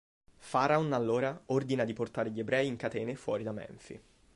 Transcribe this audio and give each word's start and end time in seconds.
Pharaon 0.39 0.93
allora 0.93 1.39
ordina 1.45 1.83
di 1.83 1.93
portare 1.93 2.31
gli 2.31 2.39
ebrei 2.39 2.65
in 2.65 2.75
catene 2.75 3.13
fuori 3.13 3.43
da 3.43 3.51
Menfi. 3.51 4.01